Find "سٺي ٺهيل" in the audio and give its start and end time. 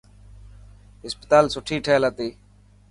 1.55-2.03